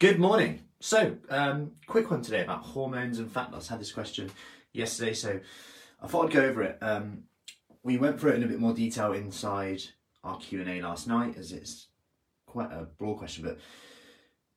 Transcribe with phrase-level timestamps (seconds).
[0.00, 0.60] Good morning.
[0.78, 3.68] So, um, quick one today about hormones and fat loss.
[3.68, 4.30] I had this question
[4.72, 5.40] yesterday, so
[6.00, 6.78] I thought I'd go over it.
[6.80, 7.24] Um,
[7.82, 9.82] we went through it in a bit more detail inside
[10.22, 11.88] our Q and A last night, as it's
[12.46, 13.42] quite a broad question.
[13.42, 13.58] But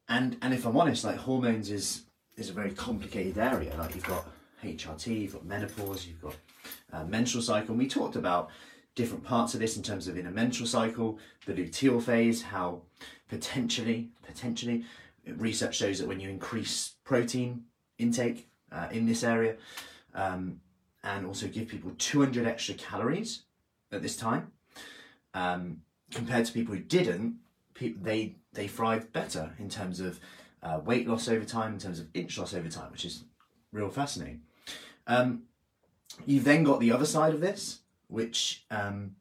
[0.08, 2.04] and and if I'm honest, like hormones is
[2.38, 3.76] is a very complicated area.
[3.78, 4.28] Like you've got
[4.64, 6.36] HRT, you've got menopause, you've got
[6.94, 7.72] uh, menstrual cycle.
[7.72, 8.52] And we talked about
[8.94, 11.18] different parts of this in terms of in a menstrual cycle,
[11.48, 12.84] the luteal phase, how
[13.28, 14.86] potentially potentially
[15.38, 17.64] research shows that when you increase protein
[17.98, 19.56] intake uh, in this area
[20.14, 20.60] um,
[21.04, 23.44] and also give people 200 extra calories
[23.92, 24.52] at this time
[25.34, 25.82] um,
[26.12, 27.36] compared to people who didn't
[27.80, 30.20] they they thrived better in terms of
[30.62, 33.24] uh, weight loss over time in terms of inch loss over time which is
[33.72, 34.42] real fascinating.
[35.08, 35.44] Um,
[36.26, 39.16] you've then got the other side of this which um,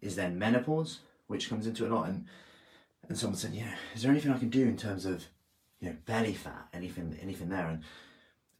[0.00, 2.08] is then menopause which comes into a lot.
[2.08, 2.26] And
[3.08, 5.24] and someone said, "Yeah, is there anything I can do in terms of,
[5.80, 7.82] you know, belly fat, anything, anything there?" And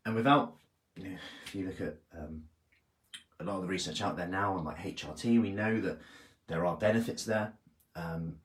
[0.05, 0.56] and without,
[0.97, 1.16] you know,
[1.47, 2.44] if you look at um,
[3.41, 5.98] a lot of the research out there now on like HRT, we know that
[6.48, 7.53] there are benefits there.
[7.94, 8.36] Um,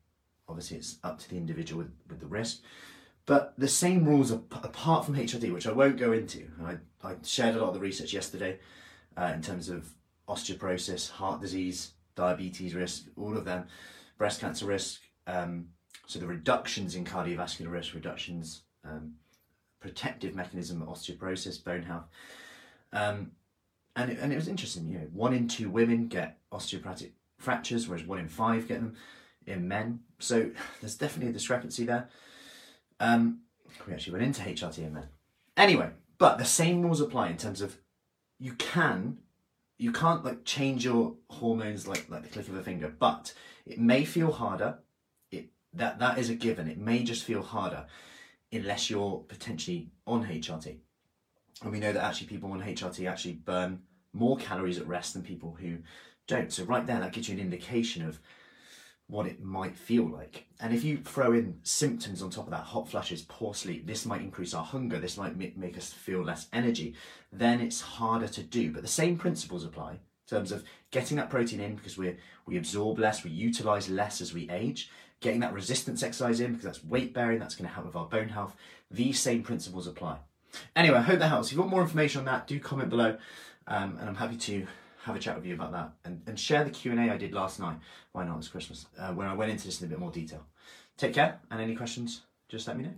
[0.47, 2.61] obviously, it's up to the individual with, with the risk.
[3.25, 6.47] But the same rules apart from HRT, which I won't go into.
[6.63, 8.59] I, I shared a lot of the research yesterday
[9.17, 9.89] uh, in terms of
[10.29, 13.65] osteoporosis, heart disease, diabetes risk, all of them,
[14.17, 15.67] breast cancer risk, um,
[16.07, 19.13] so the reductions in cardiovascular risk, reductions, um,
[19.81, 22.05] protective mechanism, osteoporosis, bone health.
[22.93, 23.31] Um,
[23.95, 27.87] and, it, and it was interesting, you know, one in two women get osteoporotic fractures,
[27.87, 28.95] whereas one in five get them
[29.45, 29.99] in men.
[30.19, 30.49] So
[30.81, 32.07] there's definitely a discrepancy there.
[33.01, 33.41] Um,
[33.85, 35.09] we actually went into HRT in men.
[35.57, 37.77] Anyway, but the same rules apply in terms of
[38.39, 39.17] you can
[39.79, 43.33] you can't like change your hormones like like the click of a finger, but
[43.65, 44.79] it may feel harder
[45.77, 46.67] that that is a given.
[46.67, 47.85] It may just feel harder
[48.51, 50.77] unless you're potentially on HRT.
[51.63, 53.81] And we know that actually people on HRT actually burn
[54.13, 55.77] more calories at rest than people who
[56.27, 56.51] don't.
[56.51, 58.19] So right there, that gives you an indication of
[59.07, 60.47] what it might feel like.
[60.59, 64.05] And if you throw in symptoms on top of that, hot flashes, poor sleep, this
[64.05, 66.95] might increase our hunger, this might make us feel less energy,
[67.31, 68.71] then it's harder to do.
[68.71, 69.99] But the same principles apply
[70.29, 72.15] terms of getting that protein in because we
[72.45, 74.89] we absorb less, we utilize less as we age,
[75.19, 78.05] getting that resistance exercise in because that's weight bearing, that's going to help with our
[78.05, 78.55] bone health.
[78.91, 80.17] These same principles apply.
[80.75, 81.47] Anyway, I hope that helps.
[81.47, 83.17] If you want more information on that, do comment below,
[83.67, 84.65] um, and I'm happy to
[85.03, 87.59] have a chat with you about that and, and share the Q&A I did last
[87.59, 87.77] night.
[88.11, 88.37] Why not?
[88.37, 90.45] It's Christmas, uh, where I went into this in a bit more detail.
[90.97, 92.93] Take care, and any questions, just let me know.